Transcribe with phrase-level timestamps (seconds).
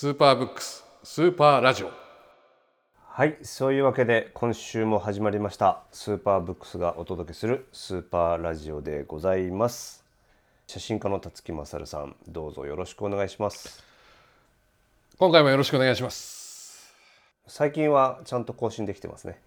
[0.00, 1.90] スーパーブックススーパーラジオ。
[3.04, 5.82] はいそういうわけで今週も始まりました。
[5.92, 10.02] スーパーブックスがお届けするスーパーラジオでございます。
[10.66, 13.84] 写真家の辰木勝さんどうぞよろしくお願いします。
[15.18, 16.94] 今回もよろしくお願いします。
[17.46, 19.38] 最近はちゃんと更新できてますね。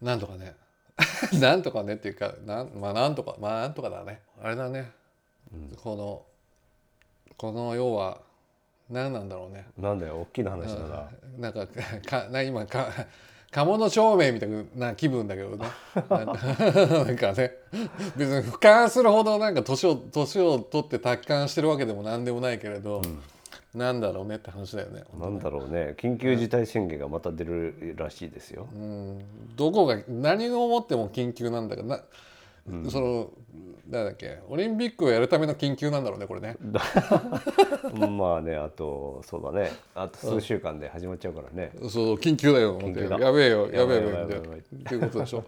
[0.00, 0.54] なんとかね。
[1.42, 4.22] なんとかねっていうかなんまあなんとかまあなんとかだね。
[4.40, 4.92] あれだね、
[5.82, 6.24] この
[7.36, 8.20] この要は
[8.90, 9.66] 何なんだろうね。
[9.78, 11.66] なんだよ大きな話だな、なんか
[12.06, 12.88] か な今か
[13.50, 15.66] 鴨の長命みたいな気分だけどね。
[15.94, 16.24] な
[17.04, 17.52] んか ね。
[18.16, 23.00] 別に俯瞰するほどなんか年を年を取って達観してるわけでも何でもないけれど、
[23.74, 25.04] なんだろうねって話だよね。
[25.18, 25.94] なんだろうね。
[25.96, 28.68] 緊急事態宣言がまた出るらしいですよ、
[29.56, 32.00] どこが何をもっても緊急なんだかな、
[32.90, 33.30] その
[33.88, 36.56] なんだっけオリンピックをやるための緊急なんだろうねこれね。
[38.08, 39.70] まあねあとそうだね。
[39.94, 42.78] あと数週間で始まっちゃうからね、そう緊急だよ。
[42.80, 43.18] 緊急だ。
[43.18, 43.70] やべえよ。
[43.70, 44.26] やべえよ。
[44.56, 45.44] っていうことでしょ。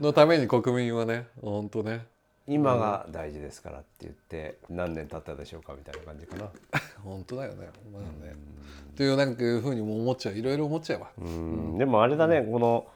[0.00, 2.06] のために国民はね本当ね。
[2.46, 6.50] 今が大事ですからって言って何年経ったでしょうかみたいな感じかな。
[7.04, 7.68] 本当だよね。
[7.92, 8.34] まあね。
[8.90, 10.34] っていうなんかいうふうにも思っちゃう。
[10.34, 11.10] いろいろ思っちゃうわ。
[11.18, 11.78] うん。
[11.78, 12.86] でもあれだね、この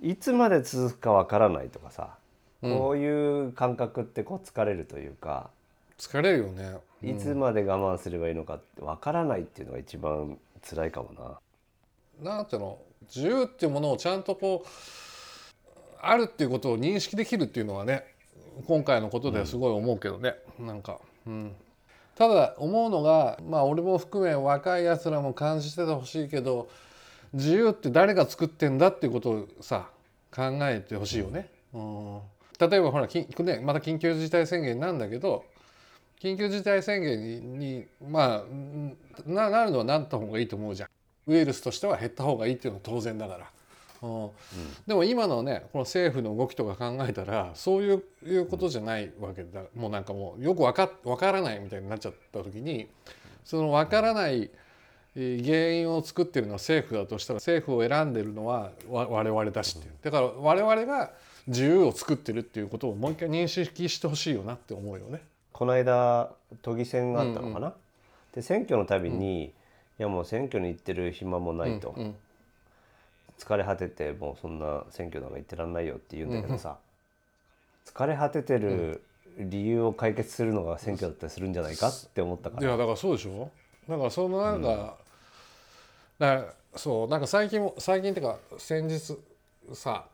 [0.00, 2.16] いつまで続くかわからないとかさ、
[2.60, 5.50] こういう感覚ってこう疲れるというか
[5.98, 6.76] 疲れるよね。
[7.02, 11.40] いつまで我慢すればいいのかってわからないっていうのが一番辛いかも
[12.22, 12.32] な。
[12.36, 12.78] なんていうの
[13.14, 14.68] 自由っていうものをちゃんとこう
[16.00, 18.04] あるっていうことを認識できるっていうのはね
[18.66, 21.52] 今回のことではすごい思うけどね、なんか、うん、
[22.14, 26.68] ただ思うのがまあ俺も含め若いやつらも感じててほしいけど
[27.32, 29.88] 自由って誰が作ってんだっていうことをさ
[30.34, 31.48] 考えてほしいよね。
[31.72, 32.20] うん、
[32.60, 35.44] 例えばほらき、ね、また緊急事態宣言なんだけど
[36.20, 40.88] 緊急事態宣言ににまあうんななるのはなった方がいいと思うじゃん。
[41.26, 43.50] ウイルスとしては減った方がいいっていうのは当然だから。
[44.02, 44.30] うん
[44.86, 52.88] でも今のねこの政府の動きとか考えたらそういういうことじゃないわけだもうなんかもうよくわかわからないみたいになっちゃった時に
[53.44, 54.50] そのわからない
[55.16, 61.10] えー原因を作ってるのは政府だとしたら政府を選んでるのはわ我々だしっていうだから我々が
[61.46, 65.22] 自由を作ってるっていうことをもう一回認識してほしいよなって思うよね。
[65.52, 66.30] この間
[66.62, 67.74] 都議選があったのかな、
[68.34, 69.52] で選挙のたびに、い
[69.98, 72.14] やもう選挙に行ってる暇もないと、うん
[73.38, 76.76] 疲れ果ててもうそんな選挙なんか行ってらんないよって言うんだけどさ、
[77.86, 79.02] 疲れ果ててる
[79.38, 83.50] 理由を解決するのが選挙だったりするんじゃないかって思ったから、いやだからそうでしょ？
[83.88, 84.94] だからそのなんか、
[86.18, 89.16] だからそうなんか最近も最近っていうか先日
[89.72, 90.04] さ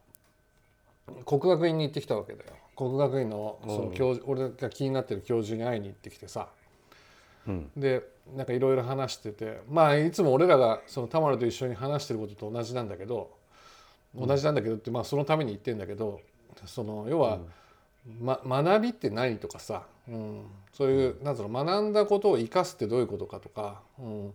[1.24, 2.50] 国学院に行ってきたわけだよ。
[2.76, 6.48] 国学院のその教授、俺が気になってる教授に会いに行ってきてさ、
[7.46, 7.70] うん。
[7.76, 8.02] で
[8.34, 13.30] なんかいろいろ話しててまあいつも俺らがその田丸と一緒に話してることと同じなんだけど
[14.14, 16.20] 同じなんだけどってまあそのために言ってんだけど
[16.64, 17.38] その要は、
[18.20, 20.42] ま、学びって何とかさ、うん、
[20.72, 24.32] そういうなんつうの学んだことを生かすってどういうことかとか、うん、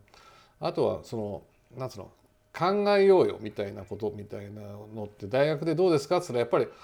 [0.60, 1.42] あとはその
[1.78, 2.12] なんつうの
[2.54, 2.68] 考
[2.98, 6.18] えようよみたいなことみたいなのって大学でどうですか？
[6.18, 6.78] って言ったらやっぱり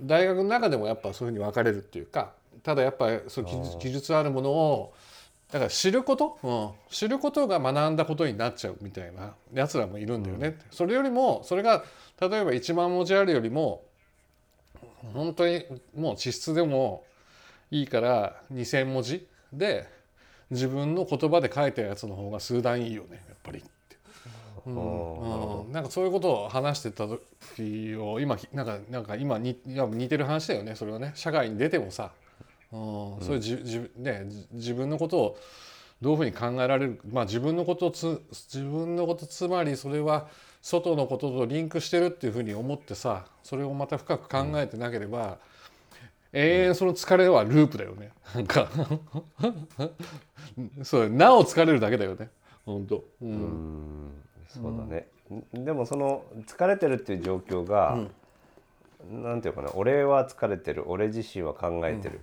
[0.00, 2.32] 大学の中でもやっぱそういうふうに分かれるっていうか
[2.62, 4.94] ただやっぱりそう技術あるものを
[5.50, 11.84] だから知ること、うん、知ることが学んだことになっちゃうみたいなやつらもいるんだよね、それよりもそれが
[12.18, 13.82] 例えば1万文字あるよりも
[15.12, 17.04] 本当にもう地質でも
[17.70, 19.86] いいから2,000文字で
[20.50, 23.62] 自分の言葉で書いたやつの方が数段いいよねやっぱり。
[24.66, 25.64] うん。
[25.64, 31.12] うん、なんかそういうことを話してた時を今なんかなんか今に似てる話だよねそれはね。
[31.14, 32.12] 社会に出てもさ、
[32.72, 32.78] うん、
[33.20, 35.38] そういうじじねじ自分のことを
[36.00, 40.28] どういうふうに考えられるまあ自分のことつ自分のことつまりそれは
[40.60, 45.38] 外のこととリンクしてるっていうふうに思ってさそれをまた深く考えてなければ、
[46.32, 48.10] 永遠その疲れはループだよね。
[48.34, 48.68] なんか。
[50.82, 52.30] そうなお疲れるだけだよね。
[52.64, 53.28] 本当、うん。
[53.28, 54.12] うん
[54.54, 55.06] そうだね、
[55.54, 57.98] でもその疲れてるっていう状況が、
[59.10, 62.18] なんていうかな俺は疲れてる俺自身は考えてる、っ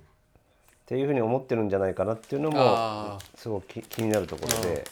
[0.85, 4.83] ていうふうに思ってるんじゃないかなっていうのもあすごく気気になるところで、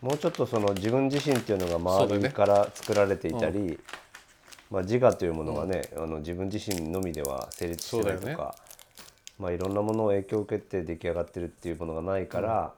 [0.00, 3.78] もうちょっとその自分自身っていうのが周りから作られていたり、
[4.70, 8.56] まあ、自我というものがね、あの自分自身のみでは成立してないとか、
[9.38, 12.72] まあ、いろんなものを影響を受けて出来上がってるっていうものがないから、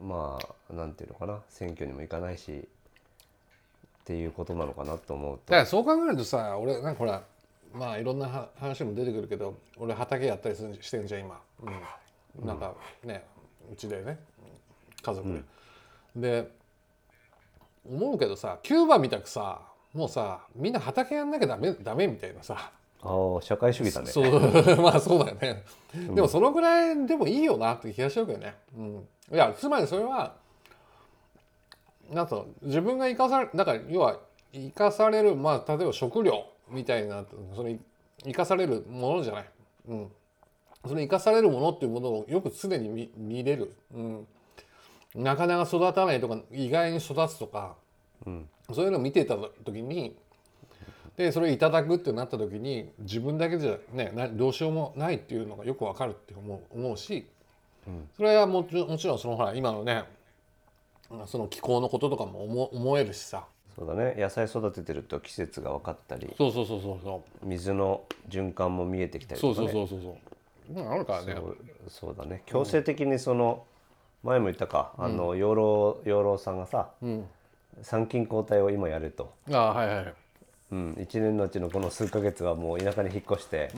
[0.00, 0.38] ま
[0.70, 5.42] あなんていうのかな選挙にも行かないしっていうことなのかなと思うと。
[5.46, 7.22] だからそう考えるとさ俺なんかほら
[7.74, 11.40] まあいろんなは話も出てくるけど俺畑やったりするしてんじゃん今、
[12.38, 13.24] うん、なんかね
[13.72, 14.18] うちでね
[15.02, 15.44] 家族
[16.14, 16.42] で。
[16.42, 16.50] で
[17.88, 19.60] 思うけどさキューバみたくさ
[19.92, 22.70] もうさみんな畑やんなきゃダメダメみたいなさ
[23.06, 24.08] ああ社会主義だね。
[24.08, 24.40] そう
[24.82, 25.64] まあそうだよね、
[26.14, 30.34] でもそのぐらいでもいいよなって気がしちゃうけどね、うん、いやつまりそれは
[32.10, 34.18] なんと自分が生かされだから要は
[34.52, 37.24] 生かされるまあ例えば食料みたいな
[37.54, 37.76] その
[38.24, 39.44] 生かされるものじゃない、
[39.88, 40.12] うん、
[40.84, 44.26] その生かされるものっていうものをよく常に見見れる、うん、
[45.14, 47.76] なかなか育たないとか意外に育つとか、
[48.26, 48.48] うん。
[48.72, 50.16] そういうのを見てた時に
[51.16, 57.26] でそれをいただくってなった時に自分だけじゃねなどうしようもないっていうのがよくわかるって思う思うし、
[58.16, 60.04] それはもちもちろんそのほら今のね
[61.26, 63.44] その気候のこととかも思思えるしさ。
[63.76, 64.14] そうだね。
[64.18, 70.16] 野菜育ててると季節が分かったりそうそうそうそうそ水の循環も見えてきたうそりとか、ね、うそうそうそう
[70.68, 70.82] そう。
[70.82, 71.34] うんあるからね。
[71.34, 71.56] そう
[71.88, 72.42] そうだね。
[72.46, 73.64] 強制的にその、
[74.22, 77.26] 前も言ったかあの養老養老さんがさうん。
[77.82, 80.14] 参勤交代を今やれと、ああはいはい
[80.72, 83.70] うん、1年のうちのこの数ヶ月はもう田舎に引っ越して、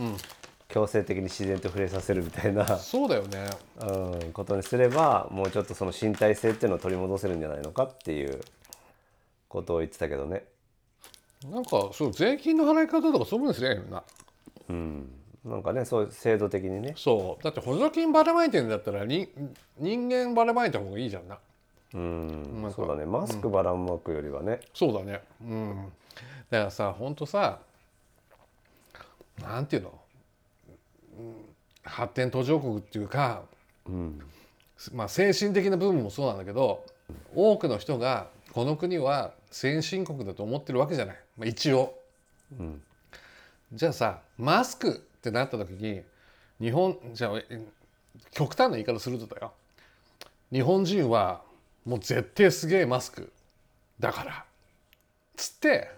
[0.69, 3.47] 強制的に自然と触れさせるみたいな、そうだよね。
[3.81, 8.41] うん、ことにすればもうちょっとその身体性っていうのを取り戻せるんじゃないのかっていう
[9.49, 10.45] ことを言ってたけどね、
[11.51, 14.03] なんかそう税金の払い方とかそういうふうにすりゃいいのにな。
[14.69, 15.11] うん、
[15.45, 17.45] なんかねそういう制度的にね、そう。
[17.45, 19.29] だって補助金ばらまいてんだったらに
[19.79, 21.39] 人間ばらまいた方がいいじゃんな。
[21.95, 22.73] うん。
[22.75, 23.07] そうだね。
[23.07, 25.23] マスクばらまくよりはね、そうだね。
[25.43, 25.93] うん
[26.51, 27.59] だからさほんとさ
[29.41, 29.99] なんていうの、
[31.19, 31.49] うん
[31.89, 33.43] 発展途上国っていうか、
[34.93, 36.85] まあ精神的な部分もそうなんだけど
[37.35, 41.95] 多くの人がこの国は先進国だと思ってるわけじゃない、まあ、一応。
[42.61, 42.81] ん。
[43.73, 46.03] じゃあさマスクってなった時に
[46.61, 47.67] 日本じゃあえ
[48.31, 49.53] 極端な言い方するとだよ。
[50.53, 51.43] 日本人は
[51.85, 53.33] もう絶対すげえマスク
[53.99, 54.45] だから。
[55.37, 55.91] つって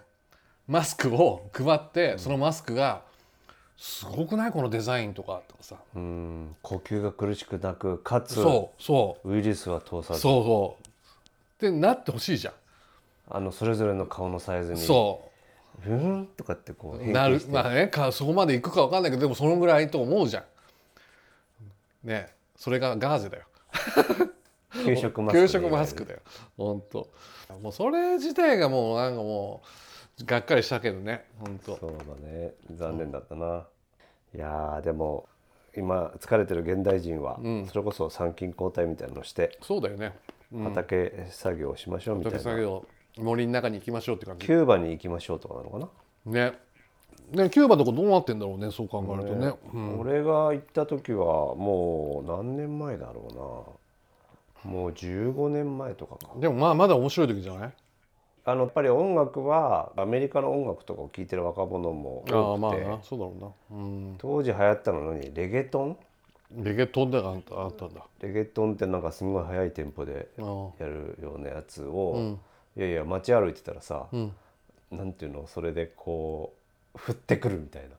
[0.67, 3.01] マスクを配ってそのマスクが
[3.77, 4.51] すごくない？
[4.51, 5.75] このデザインとかとかさ。
[5.95, 9.33] うん、呼吸が苦しくなくかつそうそう。
[9.33, 10.19] ウイルスは通さず。
[10.19, 10.85] そうそう。
[10.85, 10.89] っ
[11.59, 12.53] てなってほしいじゃん。
[13.29, 14.79] あのそれぞれの顔のサイズに。
[14.79, 15.29] そ
[15.79, 17.41] ふーんとかってこううなる。
[17.49, 20.43] まあねかそこまでいくか分かんないけどでもそのぐらいと思うじゃ
[22.03, 22.07] ん。
[22.07, 23.45] ねそれがガーゼだよ。
[24.85, 26.19] 給食マスク給食マスクだよ。
[26.55, 27.09] 本当
[27.61, 29.67] もうそれ自体がもうなんかもう
[30.25, 31.77] がっかりしたけどね本当。
[31.77, 32.53] そうだね。
[32.75, 33.65] 残念だったな、
[34.35, 35.27] いやーでも
[35.75, 40.13] 今疲れてる現代人は、それこそ参勤交代みたいなのをしてそうだよね。
[40.63, 42.85] 畑作業をしましょうみたいな、畑作業
[43.17, 44.45] 森の中に行きましょうって感じ。
[44.45, 45.79] キューバに行きましょうとかなのか
[46.25, 46.53] な、ね。
[47.31, 49.53] ねキューバとかどうなってんだろうねそう考えるとね。
[49.73, 49.99] うん。
[50.01, 53.77] 俺が行った時はもう何年前だろ
[54.65, 54.71] うな。
[54.71, 56.33] もう15年前とかか。
[56.37, 57.73] でもまあまだ面白い時じゃない？
[58.43, 63.33] あのやっぱり音楽はアメリカの音楽とかを聴いてる若者も多くて、まあなそうだろ
[63.71, 63.77] うな。
[63.77, 64.15] うん。
[64.17, 65.97] 当時流行ったのにレゲトン？
[66.57, 67.41] レゲトンでがあっ
[67.71, 68.01] たんだ。
[68.19, 70.27] レゲトンってなんかすごい速いテンポで
[70.79, 72.37] やるようなやつを、
[72.75, 74.07] いやいや街歩いてたらさ、
[74.91, 76.53] なんていうのそれでこ
[76.93, 77.95] う降ってくるみたいな。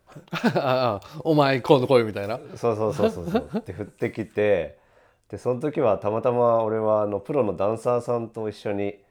[0.61, 2.38] ああお前今度来いみたいな。
[2.57, 3.62] そうそうそうそうそう。
[3.64, 4.76] で降ってきて
[5.31, 9.01] でその時はたまたま俺はあのプロのダンサーさんと一緒に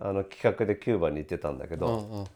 [0.00, 2.26] あの企画でキューバに行ってたんだけど、うんうん。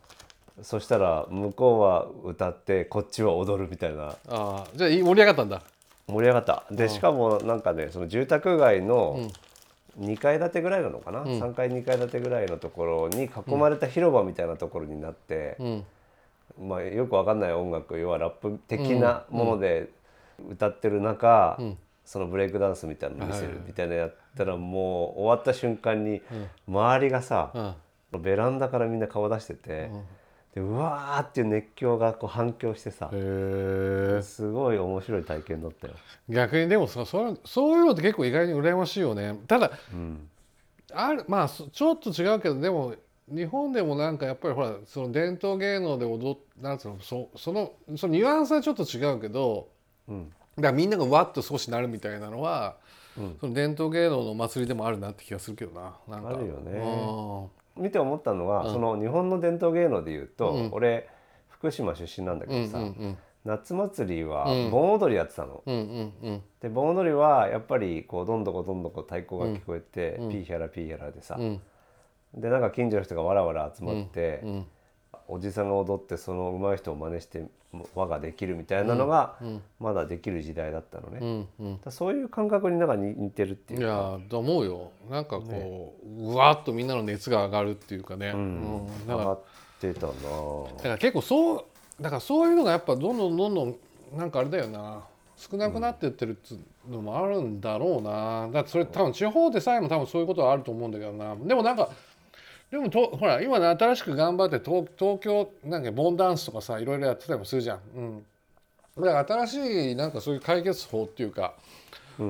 [0.63, 4.05] そしたら向こうは歌ってこっちは踊るみたいな。
[4.07, 4.67] ああ。
[4.75, 5.63] じゃあ盛り上がったんだ。
[6.07, 6.65] 盛り上がった。
[6.71, 9.31] でしかもなんかねその住宅街の
[9.99, 15.85] 2階建てぐらいなのかな、3階2階建てぐらいのところに囲まれた広場みたいなところになって、うん。
[16.69, 19.89] まあ、よくわかんない音楽要はラップ的なもので
[20.51, 21.59] 歌ってる中、
[22.11, 26.21] そのブレイクダンスみたいなの見せるみたいなやったらもう終わった瞬間に
[26.67, 27.77] 周りがさ、
[28.13, 28.23] うん。
[28.23, 29.93] ベランダからみんな顔出してて、
[30.53, 33.09] でうわーっていう熱狂がこう反響してさ
[34.23, 35.95] すごい面白い体験だったよ。
[36.29, 39.39] 逆にでもさそそういうのって結構意外に羨ましいよね。
[39.47, 40.29] ただうん。
[40.93, 42.97] あるまあそちょっと違うけどでも
[43.29, 49.69] 日本でもなんかやっぱりほらその伝統芸能で踊っなんつうのそそのそのニュアンスはちょっと違うけど
[50.09, 52.77] うんだからみんながわっと少しなるみたいなのは、
[53.41, 55.95] その伝統芸能のお祭りでもあるなって気がするけどな。
[56.09, 56.31] なんか。
[56.31, 56.73] あるよね。
[57.77, 57.83] うん。
[57.83, 61.09] 見て思ったのは、その日本の伝統芸能でいうと、俺
[61.49, 65.63] 福島出身なんだけどさ、うんうん夏祭りは盆踊りやってたの。
[65.65, 66.43] うんうんうん。
[66.61, 71.61] で盆踊りはやっぱりこうどんどこどんどこ太鼓が聞こえて、ピーヒャラピーヒャラでさ、うん。
[72.35, 74.67] でなんか近所の人がわらわら集まって、ん。
[75.27, 77.47] おじさんが踊ってその上手い人を真似して
[77.95, 79.37] 輪ができるみたいなのが
[79.79, 81.81] まだできる時代だったのね、うんうん。
[81.81, 83.83] だそういう感覚になんか似似てるっていか。
[83.83, 84.91] いうやと思うよ。
[85.09, 88.87] なんかこう、うわっとみんなの熱が上がるっていうかね、うん。
[89.07, 89.41] だから上がっ
[89.81, 90.13] てたな。
[90.13, 90.19] だ
[90.83, 91.65] から結構そう
[92.01, 93.77] だからそういうのがやっぱどんどんどんどん
[94.17, 95.05] なんかあれだよな。
[95.37, 96.59] 少なくなってってるってい
[96.91, 98.51] うのもあるんだろうな。
[98.53, 101.35] だってそれ多分地方でさえも多分そういうことはあると思うんだけどな。
[101.35, 101.89] でもなんか
[102.71, 107.81] でもとほら今ね新しく頑張って東東京なんかボンダンスとかさいろいろやってたりもするじゃん。
[107.97, 108.25] うん、
[108.97, 111.55] だから新しいなんかそういう解決法っていうか、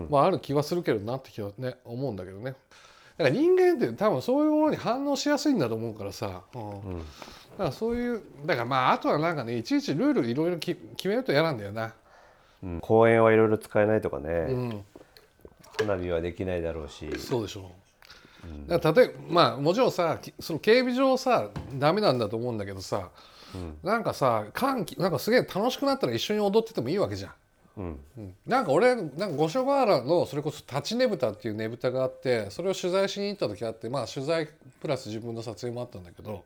[0.08, 2.54] まあある気はするけどなって気はね思うんだけどね。
[3.18, 6.98] だから人間って多分そういうものに反応しやすいんだと思うからさ、うん。
[7.00, 7.04] だ
[7.58, 11.92] からそういうだからまああとはなんかねいちいちルールいろいろき決めると嫌なんだよな。
[12.62, 12.80] うん。
[12.80, 14.84] 公園はいろいろ使えないとかね、うん、
[15.78, 17.10] 花火はできないだろうし。
[17.18, 17.64] そうでしょう。
[18.68, 18.92] 例えば
[19.28, 23.10] まあもちろんさきその警備上さダメなんだと思うんだけどさ、
[23.82, 27.32] なんかさ歓喜なんかすげえ楽しくなったら一緒に踊っててもいいわけじゃん。
[27.76, 28.00] うん。
[28.18, 28.34] うん。
[28.46, 34.48] なんか俺なんか五所川原のそれこそ立ちねぶたっていうねぶたがあってそれを取材しに行った時あってまあ取材
[34.80, 36.44] プラス自分の撮影もあったんだけど、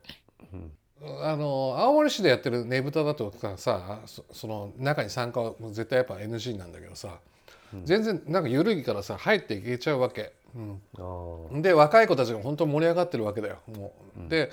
[1.23, 7.19] あの青森市でやってるねぶただとかさそその中に参加は絶対やっぱ NG なんだけどさ、
[7.85, 10.33] 全然なんか緩いからさ入っていけちゃうわけ。
[10.55, 11.63] うん。
[11.63, 13.59] で若い子たちが本当に盛り上がってるわけだよ。
[13.77, 13.93] も
[14.27, 14.51] う、で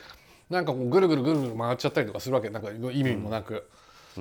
[0.50, 2.50] なんかこうぐるぐるぐるぐる回っちゃったりとかするわけ。
[2.50, 3.70] なんか意味もなく、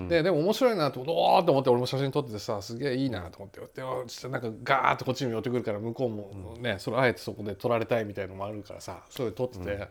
[0.08, 3.82] ででも面白いなと思っておーっと思って俺も写真撮っててさすげえいいなと思ってで
[4.28, 9.88] なんかガーッとこっちに寄ってくるから向こうもね、それあえてそこで撮られたいみたいのもあるからさそれ撮ってて、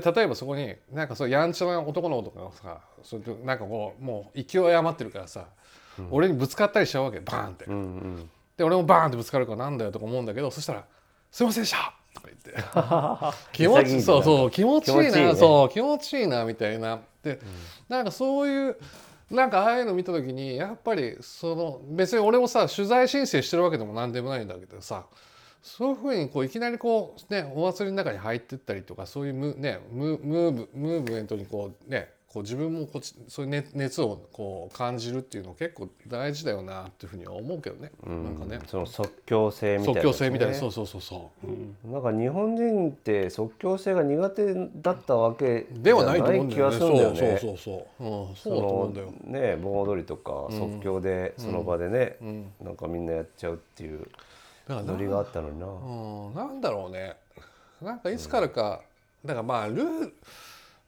[0.00, 5.46] で例えばそこになんかそうやんちゃな男の子とかがさそれとなんかこうもう勢い余ってるからさ、
[6.10, 7.64] 俺にぶつかったりしちゃうわけバーンって。
[7.64, 8.30] うんうん。
[8.56, 10.84] で俺もバーンってぶつかるからなんだよとか思うんだけどそしたら
[11.32, 12.52] 「すいませんでした!」とか言って。
[13.52, 15.02] 気持ちそうそう気持ちいいな。
[15.02, 15.34] 気持ちいいね。
[15.34, 17.00] そう気持ちいいなみたいな。
[17.22, 17.40] で、
[17.88, 18.76] なんかそういう
[19.32, 25.06] なんかああいうの見た時にやっぱりその別に俺もさ取材申請してるわけでも何でもないんだけどさ
[25.62, 38.58] そういうふうにこういきなりこうねお祭りの中に入ってったりとかそういうム,、ね、ムムーブムーブメントにこうねこう自分もこっちそういう熱熱をこう感じるっていうの結構大事だよなっていうふうには思うけどね、なんかね。
[38.66, 40.54] その即興性みたいな、即興性みたいな。
[40.54, 41.50] そうそうそうそう、う。
[41.50, 41.92] ん。
[41.92, 47.18] なんか日本人って即興性が苦手だったわけではないと思うんだ気がよねするんだよね。
[47.18, 47.84] そうそうそう。
[47.98, 49.12] そう、うん、そうだと思うんだよ。
[49.24, 52.16] ね盆踊りとか即興でその場でね、
[52.62, 54.06] なんかみんなやっちゃうっていう
[54.68, 55.66] ノリがあったのにな。
[55.66, 57.14] うん、なんだろうね。
[57.82, 58.80] なんかいつからか、
[59.22, 60.14] だからまあルール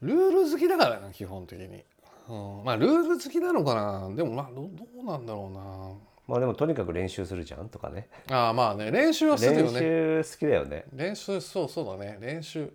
[0.05, 1.85] ルール好きだからな基本的に、
[2.29, 4.15] うん、まあルール好きなのかな。
[4.15, 5.51] でもまあどどうなんだろ
[6.27, 8.09] まあでもとにかく練習するじゃんとかね。
[8.29, 8.91] うなああまあね。
[8.91, 10.85] 練習はするよ練ね習好きだよね。
[10.93, 12.19] 練習そうそうだね。
[12.21, 12.73] 練習。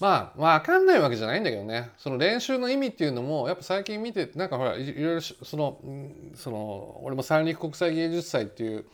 [0.00, 1.90] まあまあ分かんないわけじゃないんだけどね。
[1.98, 8.86] その練習の意味っていうのもやっぱ最近見てなんかほらいいろいろしそのうんその俺も三陸国際芸術祭っていう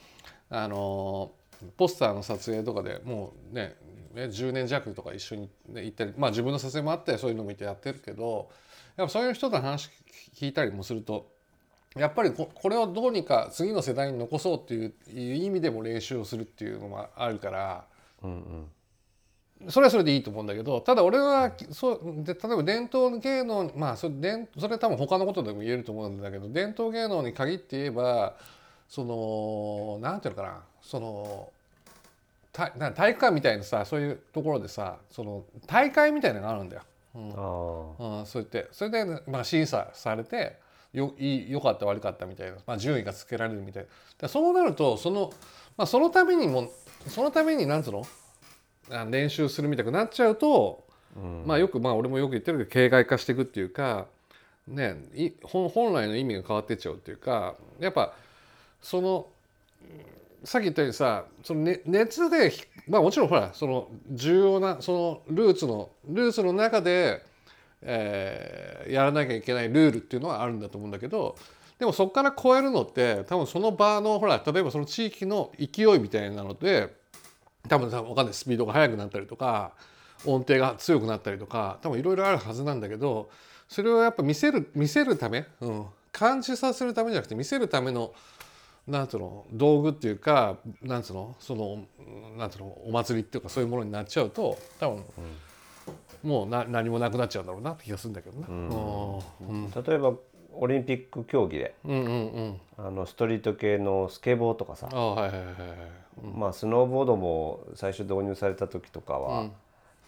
[0.51, 1.33] あの
[1.77, 3.77] ポスターの撮影とかでもうねね
[4.15, 8.51] 10年弱とか一緒に、ね、行ったりまあ自分の撮影もあってそういうのもいてやってるけど
[8.97, 9.91] やっぱそういう人の話
[10.35, 11.31] 聞いたりもすると
[11.97, 14.95] やっぱりここれをどうにか次の世代に残そうっていう
[15.35, 17.85] 意味でも練習をするっていうのもあるから。
[18.23, 18.67] うんうん。
[19.69, 28.37] それはそれでいいと思うんだけどただ俺はそうで例えば伝統芸能まあそれ伝それは多分他のことでも言えると思うんだけど伝統芸能に限って言えば
[28.89, 31.53] そのなんていうのかなその
[32.53, 36.83] 体育館みたいなさそういうところでさその大会みたいなのがあるんだよ。
[37.15, 37.33] うん。
[37.33, 38.69] あうん、そうやって。
[38.73, 40.59] それで、まあ、審査されて
[40.93, 43.89] よいい良かった悪かったみたいな、まあ、順位がつけられるみたいな。
[44.19, 45.33] でそうなるとその,、
[45.77, 46.71] まあ、そのためにも
[47.07, 48.07] そのためになんつうの？
[48.91, 50.85] あ練習するみたくなっちゃうと、
[51.47, 54.07] まあよくまあ俺もよく言ってるけど形骸化していくっていうか、
[54.67, 58.13] ね、い本本来の意味が変わってっちゃうっていうかやっぱ
[58.83, 59.27] その
[60.45, 62.53] さっき言ったようにさその、ね、熱で
[62.89, 67.23] まあもちろんほらその重要なそのルーツのルーツの中で、
[67.83, 71.37] えーやらなきゃいけないルールっていうのはあるんだと思うんだけど
[71.79, 76.95] でもそこから超えるのって多分その場のほら例えばその地域の勢いみたいなので
[77.69, 79.73] 多分多分分かんないスピードが速くなったりとか
[80.27, 83.31] 音程が強くなったりとか多分いろいろあるはずなんだけど
[83.69, 88.13] それをやっぱ見せる見せるため、うん、感じさせるためじゃなくて見せるための
[88.91, 91.85] なんつうの道具っていうかなんつうのその
[92.37, 95.05] なんつうのお祭りっていうかそういうものになっちゃうと多分、
[96.23, 98.47] もうな何もなくなっちゃうんだろうなって気がするんだけどな。
[98.49, 99.71] うん。
[99.71, 100.15] 例えば
[100.53, 102.61] オリンピック競技でうんうんうん。
[102.79, 109.51] あのストリート系のスケボーとかさまあスノーボードも最初導入された時とかは、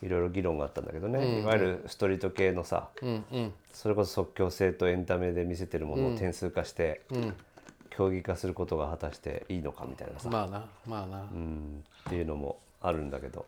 [0.03, 3.53] いろいろ議論があったんだけどね、うんいわゆるストリート系のさうんうん。
[3.73, 7.35] それこそ即興性とエンタメで見せてるものを点数化して、うん
[7.97, 13.47] 競技化することが果たしていいのかみたいなさ、まあなまあな、うん、っていうのもあるんだけど。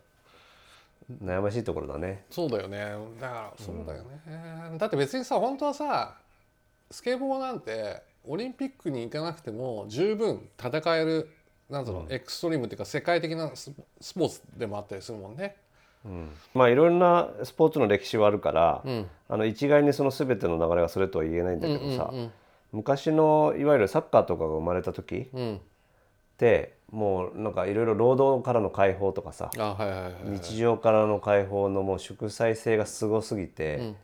[1.23, 2.25] 悩ましいところだね。
[2.31, 2.79] そうだよね。
[3.21, 6.15] だからそうだよね、だって別にさ本当はさ
[6.91, 11.29] スケボーなんてオリンピックに行かなくても十分戦える
[11.69, 13.71] なんつうの、エクストリームっていうか世界的なス
[14.01, 15.57] スポーツでもあったりするもんね。
[16.07, 19.07] うん、まあいろんなスポーツの歴史はあるから、うん。
[19.29, 22.33] あの一概にその全ての流れがそれとは言えないんだけどさ、うん
[22.75, 25.41] 昔のいわゆるサッカーとかが生まれた時うん。
[25.41, 25.61] うん
[26.35, 29.51] ってもうなんかいろいろ労働からの解放とかさ
[30.25, 33.95] 日常からの解放のもう祝祭性がすごすぎて、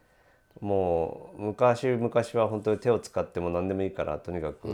[0.60, 4.68] もう昔々は本当に手を使っても何でもいいからとにかく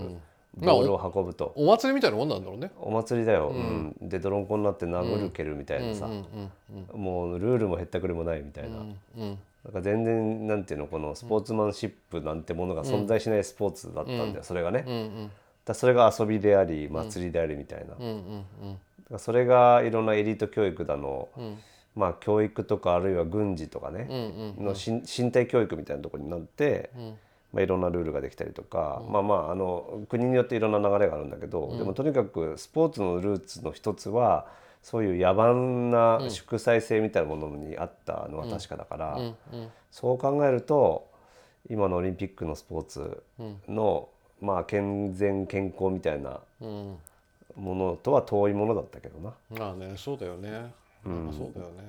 [0.58, 2.70] まあボールを運ぶと、お祭りみたいなもんなんだろうね。
[2.78, 3.96] お祭りだよ、うん。
[4.00, 6.24] で泥んこになって殴る蹴るみたいなさ、うん。
[6.94, 7.00] うん。
[7.00, 8.76] もうルールもへったくれもないみたいな。
[8.76, 8.96] うん。
[9.16, 14.84] うんなんか全然なんていうのこのスポーツマンシップなんてものが存在しないスポーツだったんだよ、それがね。
[14.86, 15.30] うんうん。
[15.66, 17.86] らそれが遊びであり祭りでありみたいな。
[17.86, 18.44] だかうんうん
[19.10, 21.58] らそれがいろんなエリート教育だの、ん。
[21.96, 24.16] まあ教育とかあるいは軍事とかね、うん
[24.58, 26.90] うんの身身体教育みたいなところになって、
[27.52, 34.46] まあ、いろんなルールができたりとか、まあまああの国によっていろんな流れがあるんだけど、でもとにかくスポーツのルーツの一つは
[34.86, 39.68] そういう野蛮な祝祭性みたいなものにあったのは確かだから、うんうん。
[39.90, 41.08] そう考えると
[41.68, 43.22] 今のオリンピックのスポーツ
[43.68, 44.08] の、
[44.40, 46.96] まあ健全健康みたいなうん。
[47.56, 49.34] ものとは遠いものだったけどな。
[49.58, 50.72] まあねそうだよね。
[51.02, 51.82] まあそうだよね。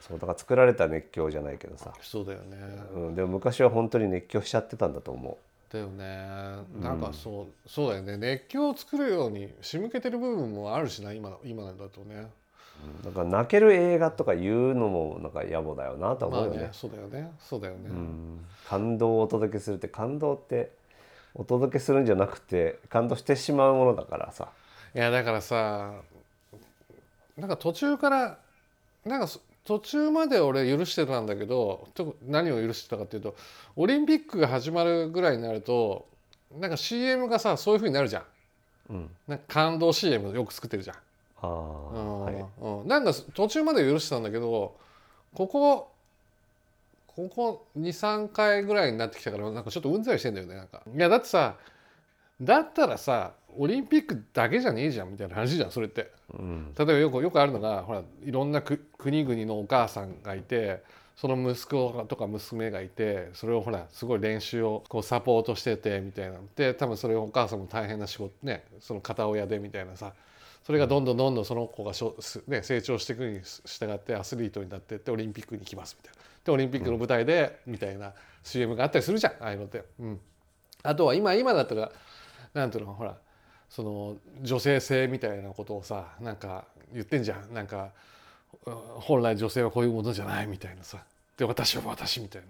[0.00, 2.58] そうだから作られた熱狂じゃないけどさ、そうだよね。
[2.96, 5.38] うん、でも昔は本当に熱狂しちゃってたんだと思
[5.72, 6.04] だよね。
[6.80, 8.16] なんかそうそうだよね。
[8.16, 12.28] 熱狂を作るように仕向けてる部分もあるしな今の今のだとね。
[13.02, 17.80] うだから泣ける映画とか言うのもなんか野暮だよなとまあ思うよね,、ねそうだよねそうだよね。
[17.88, 20.70] うん、感動をお届けするって感動って
[21.34, 24.48] お届けするんじゃなくて感動してしまうものだからさ
[24.94, 25.94] いやだからさ
[27.36, 28.38] なんか途中から
[29.04, 33.36] なんかそ途中まで俺許してたんだけどと何を許してたかっていうと
[33.76, 36.08] オリンピックが始まるぐらいになると
[36.58, 38.24] なんか CM がさそういう風になるじゃん。
[38.90, 39.10] うん。
[39.28, 40.96] なんか感動 CM よく作ってるじゃん。
[40.96, 41.00] あ
[41.42, 42.24] あ、うん。
[42.24, 42.44] はい。
[42.60, 44.74] うん、なんか途中まで許してたんだけど
[45.34, 45.92] ここ
[47.06, 50.82] ここ23回ぐらいになってきたからなんかちょっとうんざりしてんだよねなんか。
[50.92, 51.54] いやだってさ
[52.42, 56.10] だったらさオリンピックだけじゃねえじゃんみたいな話じゃんそれって。
[56.38, 60.82] うん例えばよくよくあるのがほらいろんなく国々のお母さんがいて
[61.16, 66.38] その息子とか娘がいてそれをほらすごい練習をこうサポートしててみたいな。
[66.56, 70.12] で多分それお母さんも大変な仕事ねその片親でみたいなさ。
[70.62, 76.22] それがどんどんどんどんその子がしょ、すね、成長していくに従ってアスリートになってってオリンピックに行きますみたいな。
[76.44, 79.84] でオリンピックの舞台でみたいな CM があったりするじゃんああいうのって。
[79.98, 80.20] うん、
[80.82, 81.90] あとは今今だったら
[82.54, 83.16] なんていうのほら
[83.70, 87.54] その女性性みたいなことをさなんか言ってんじゃん。
[87.54, 87.90] なんか
[88.66, 90.98] うん本来女性はこういうものじゃないみたいなさ。
[91.38, 92.48] で私は私みたいな。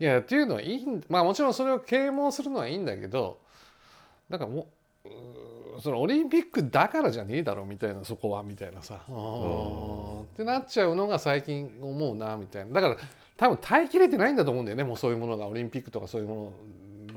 [0.00, 3.38] いやっていうのはいいんまあもちろんそれを啓蒙するのはいいんだけど
[4.28, 4.68] なんかも
[5.04, 8.96] うそのオリンピックだからじゃねえだろみたいなそこはみたいなさ。
[8.96, 12.72] ってなっちゃうのが最近思うなみたいな。
[12.72, 12.96] だから
[13.36, 14.84] 多分耐えきれてないんだと思うんだよね。
[14.84, 16.52] もうそういうものがオリンピックとかそういうも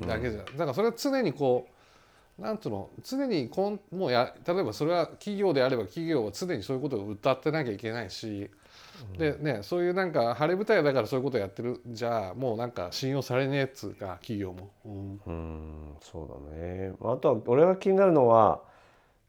[0.00, 1.71] のだけじゃ、だからそれは常にこう
[2.38, 8.50] なんつうの常にこんもうや例えばそれは企業であれば企業は常にそういうことを歌ってなきゃいけないし、
[9.18, 14.70] でねそういうなんか晴れ舞台だからそういうことやってるじゃあもうなんか信用されねえっつうか企業も。
[14.84, 15.20] うん。
[15.26, 16.92] うんそうだね。
[17.02, 18.62] あとは俺が気になるのは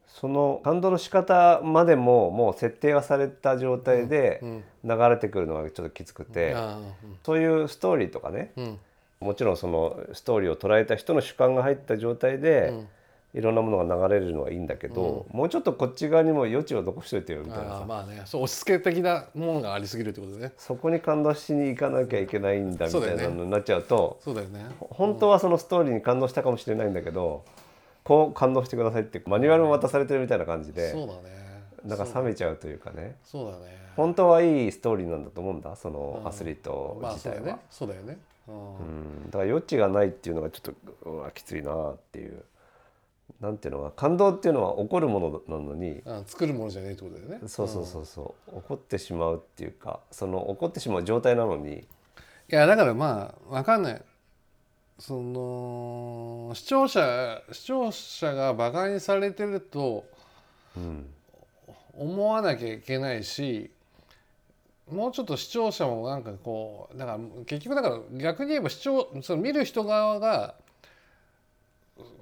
[0.08, 6.80] その感動の仕方までももう設定はされた状態でうん流れてくるのがちょっときつくて、あ
[7.24, 8.52] そういうストーリーとかね
[9.24, 12.74] もちろんそのストーリーを捉えた人の主観が入った状態で、
[13.34, 20.52] いろんなものが流れるのはいいんだけど、もうちょっとこっち側にも余地を残しといてよみたいなまあねそう押し付け的なものがありすぎるってことね。
[20.58, 24.66] そこに感動しに行かなきゃいけないんだみたいなのになっちゃうとそうだよね。
[24.80, 27.44] 本当はそのストーリーに感動したかもしれないんだけど
[28.04, 31.44] こう感動してくださいってマニュアルも渡されてるみたいな感じでそうだね。
[31.86, 33.16] なんか冷めちゃうというかね。
[33.24, 33.52] そう。
[33.52, 33.82] だね。
[33.96, 37.36] 本当はいいストーリーなんだと思うんだそのアスリートまあ自体は。
[37.36, 37.62] そうだよね。
[37.72, 38.78] そうだよねうん。
[38.78, 39.26] うん。
[39.26, 42.44] だから余地がないっていうのがちょっとうわきついなっていう。
[43.40, 47.40] なんていうのは感動っていうのは起こるものなのにあ作るものじゃねえってことだよね。
[47.48, 48.62] そうそうそうそう。
[48.62, 51.80] 起こってしまうっていうかその起こってしまう状態なのに。
[51.80, 51.86] い
[52.50, 54.02] やだからまあわかんない。
[55.00, 60.06] その視聴者視聴者がバカにされてると
[60.78, 61.10] うん。
[61.96, 63.72] 思わなきゃいけないし
[64.92, 70.56] もうちょっと視聴者もなんかこうだから結局だから逆に言えば視聴その見る人側が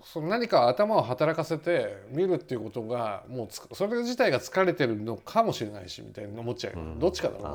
[0.04, 7.00] その何か頭を働かせて見るっていうことがもうつそれ自体が疲れてるのかもしれないしみたいに思っちゃうよ、うん。
[7.00, 7.43] どっちかだろう。
[7.43, 7.54] なあ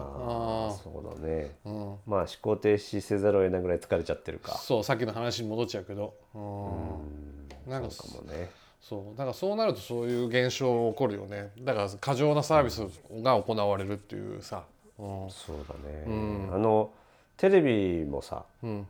[0.73, 1.57] そうだね。
[1.65, 4.57] ー、うん、まあ思考停止せざるを得ないぐらい疲れちゃってるか。
[4.59, 6.65] そうさっきの話に戻っちゃうけど、うん。
[6.65, 7.71] うん。
[7.71, 8.51] なんかそうかもね。
[8.81, 9.19] そう。
[9.19, 11.51] だからそうなるとそういう現象起こるよね。
[11.59, 12.87] だから過剰なサービス
[13.23, 16.51] が行われるっていうさ、うんそうだね、うん。
[16.55, 16.91] あの
[17.37, 18.87] テレビもさうん、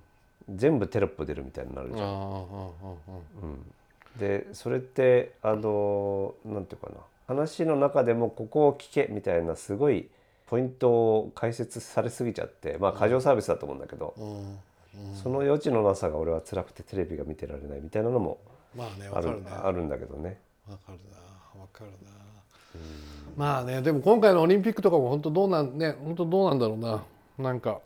[0.54, 3.60] 全部テロップ出るみたいになるじゃん、
[4.18, 6.96] でそれってあのなんていうかな。
[7.26, 10.08] 話の中でもここを聞けみたいなすごい
[10.46, 14.14] ポイントを解説されすぎちゃってまあ過剰サービスだと思うんだけど、
[15.20, 18.38] その余地のなさが俺は辛くてテレビが見てられないみたいなのも
[18.76, 19.50] まあねあるわかるね。
[19.64, 20.38] あるんだけどね。
[20.68, 22.12] わかるなわかるな
[23.36, 27.02] まあねでも今回のオリンピックとかも本当どうなんね本当どうなんだろうな。
[27.38, 27.80] なんか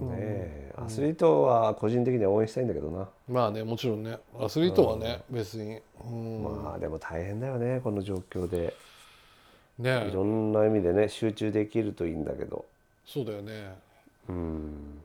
[0.00, 4.18] ねえアスリートは個人的には応援したいんだけどな、まあねもちろんね。
[4.38, 5.80] アスリートはね別に。
[6.04, 6.42] うん。
[6.42, 8.74] まあでも大変だよねこの状況で。
[9.78, 12.64] ねいろんな意味でね集中できるといいんだけど。
[13.06, 13.74] そうだよね。
[14.28, 15.00] うん。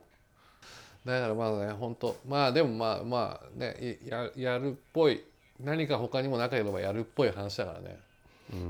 [1.06, 2.16] だからまあね本当。
[2.28, 5.24] まあでもまあまあねいややるっぽい。
[5.64, 8.00] 何か他にもなければやるっぽい話だからね、
[8.54, 8.60] うん。
[8.60, 8.64] う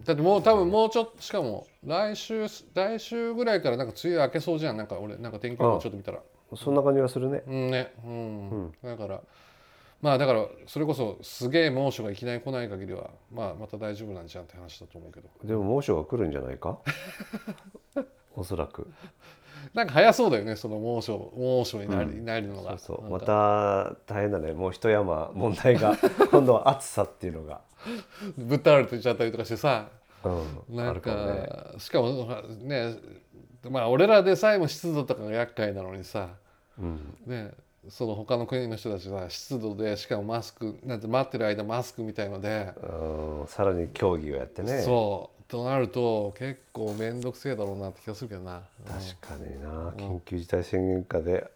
[0.00, 4.76] ん、だってもう多分もうちょっとしかも来週来週ぐらいからなんか梅雨明けそうじゃん。
[4.76, 6.20] なんか俺なんか天気予報ちょっと見たら。
[6.54, 7.42] そんな感じがするね。
[7.46, 7.92] うんね。
[8.04, 9.20] うん、だから
[10.02, 15.28] まあだからそれこそすげえ猛暑がいきなり来ない限りはまあまた大丈夫なんじゃんって話だと思うけど。
[15.44, 16.78] でも猛暑が来るんじゃないか？
[18.36, 18.86] おそらく
[19.74, 22.78] なんか早そうだよねその猛暑猛暑になり,、なるのが。
[22.78, 23.10] そうそう。
[23.10, 24.52] また大変だね。
[24.52, 25.96] もう一山問題が
[26.30, 27.60] 今度は暑さっていうのが、
[28.36, 29.88] ぶっ倒れてちゃったりとかしてさ。
[30.24, 31.48] うん、なんかね。
[31.78, 32.26] しかも
[32.62, 32.96] ね
[33.68, 36.30] まあ俺らでさえも湿度とかが厄介なのにさ。
[36.78, 37.16] うん。
[37.26, 37.52] ね
[37.88, 44.82] その他の国の人たちは湿度でしかもマスクなんて待ってる間マスクみたいので、うんさらに競技をやってね。
[44.82, 49.90] そうとなると結構面倒くせえだろうなって気がするけどな、確かにな。
[49.90, 51.50] 緊急事態宣言下で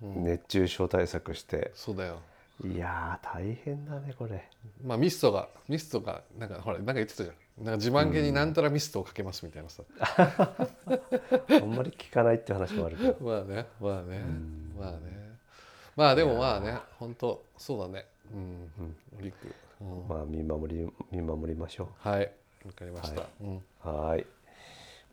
[0.00, 2.20] 熱中症対策して、そうだよ。
[2.64, 4.48] いやー大変だねこれ。
[4.84, 7.64] まあミストがミストがなんかほらなんか言ってたじゃん。
[7.64, 13.16] なんか自慢げになんたらミストをかけますみたいなさ、 あんまり聞かないって話もあるけど。
[13.20, 14.22] まあねまあね。
[14.78, 14.98] まあね。
[15.96, 18.06] まあでもまあね本当そうだね。
[18.32, 18.70] うん、
[19.18, 22.32] おりく、うん、まあ見守り見守りましょはい
[22.66, 24.26] わかりました、はい。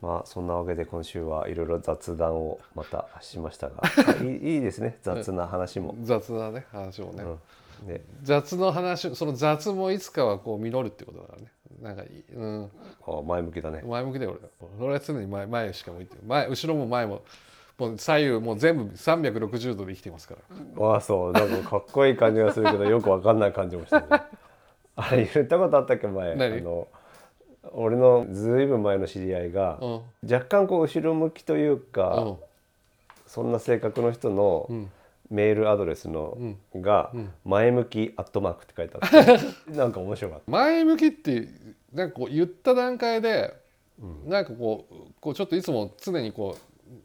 [0.02, 3.82] まあそんなわけで今週はいろいろ雑談をまたしましたが。
[3.84, 4.98] あいいですね。
[5.02, 7.24] 雑な話も、雑なね話をね、
[7.82, 11.52] うん、で雑の話その雑もいつかはこう実るってことだからね。
[11.82, 12.72] なんかいい、うん、
[13.08, 13.84] あ前向きだね。
[13.86, 14.86] 前向きだよ俺。
[14.86, 17.22] 俺は常に前前しか向いてる前後ろも前も
[17.78, 20.36] もう左右もう全部360度で生きてますか
[20.78, 20.86] ら。
[20.86, 21.32] ああそう。
[21.32, 24.04] なんかかっこいい感じがするけどよくわかんない感じもしてね
[24.96, 26.34] あれ言ったことあったっけ前。
[26.34, 26.88] あ何の
[27.72, 30.02] 俺のずいぶん前の知り合いが、うん。
[30.32, 32.38] 若干こう後ろ向きというか、うん。
[33.28, 34.92] そんな性格の人のん。
[35.30, 36.38] メールアドレスの、
[36.76, 37.12] が
[37.46, 40.52] 「前向きアットマーク」って書いてあって なんか面白かった。
[40.52, 41.48] 前向きって
[41.94, 43.54] なんかこう言った段階で、
[44.26, 46.56] なんかこうこうちょっといつも常にこ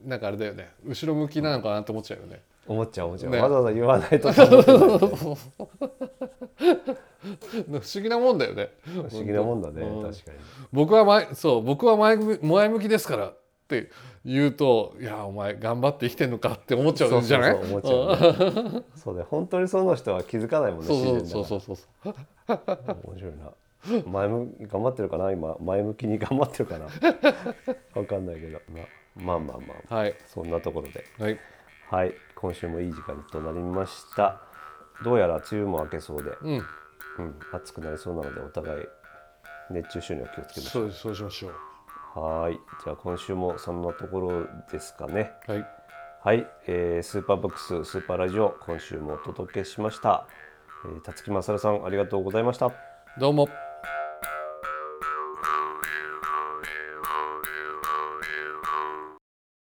[0.05, 0.71] うなんかあれだよね。
[0.87, 2.40] 後ろ向きなのかなって思っちゃうよね。
[2.67, 3.38] 思っちゃう思っちゃう、ね。
[3.40, 6.95] わざわざ言わないとと思って
[7.69, 8.71] 不思議なもんだよね。
[8.85, 10.11] 不思議なもんだねうん。
[10.11, 10.39] 確かに。
[10.73, 13.37] 僕は前そう僕は前向き前向きですからっ
[13.69, 13.91] て
[14.25, 17.55] 言うといやお前頑張って生きてんのかって思っちゃそううんじゃない？
[17.55, 18.83] そうそう思っちゃうね。
[18.97, 22.15] そうだよ本当にその人は気づかないもんねそうそうそうそう
[22.49, 23.53] 面白いな。
[24.07, 26.87] 前向き頑張ってるかな今前向きに頑張ってるかな？
[27.95, 28.59] わかんないけど。
[29.17, 29.95] まあまあまあまあ。
[29.97, 30.15] はい。
[30.27, 31.05] そんなところで。
[31.19, 31.39] はい。
[31.91, 32.15] はい。
[32.35, 34.41] 今週もいい時間となりました。
[35.05, 36.63] どうやら梅雨も明けそうで、うん
[37.18, 38.85] うん、暑くなりそうなのでお互い
[39.70, 41.53] 熱中症には気をつけましょそうそうしましょう
[42.16, 42.20] う。
[42.20, 42.55] はい。
[42.85, 45.33] じゃあ今週もそんなところですかね。
[45.46, 45.66] はい。
[46.22, 50.27] はい、えースーパーボックススーパーラジオ今週もお届けしました、
[50.87, 52.72] えー、辰木勝さんありがとうございました。
[53.18, 53.48] どうも